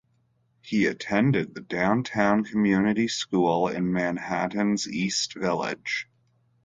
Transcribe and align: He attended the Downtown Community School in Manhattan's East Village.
He 0.63 0.87
attended 0.87 1.53
the 1.53 1.61
Downtown 1.61 2.43
Community 2.43 3.07
School 3.07 3.67
in 3.67 3.91
Manhattan's 3.93 4.87
East 4.89 5.35
Village. 5.35 6.09